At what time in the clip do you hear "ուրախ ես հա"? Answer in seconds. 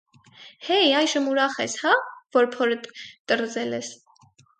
1.33-1.91